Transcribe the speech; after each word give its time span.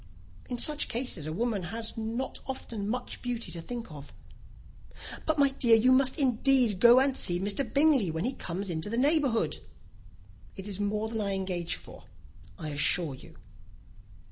"In 0.49 0.57
such 0.57 0.87
cases, 0.87 1.27
a 1.27 1.31
woman 1.31 1.61
has 1.61 1.95
not 1.95 2.39
often 2.47 2.89
much 2.89 3.21
beauty 3.21 3.51
to 3.51 3.61
think 3.61 3.91
of." 3.91 4.11
"But, 5.27 5.37
my 5.37 5.49
dear, 5.49 5.75
you 5.75 5.91
must 5.91 6.17
indeed 6.17 6.79
go 6.79 6.99
and 6.99 7.15
see 7.15 7.39
Mr. 7.39 7.63
Bingley 7.71 8.09
when 8.09 8.25
he 8.25 8.33
comes 8.33 8.71
into 8.71 8.89
the 8.89 8.97
neighbourhood." 8.97 9.59
"It 10.55 10.67
is 10.67 10.79
more 10.79 11.07
than 11.07 11.21
I 11.21 11.35
engage 11.35 11.75
for, 11.75 12.05
I 12.57 12.69
assure 12.69 13.13
you." 13.13 13.37